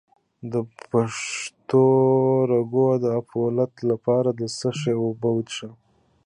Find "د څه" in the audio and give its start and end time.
4.39-4.69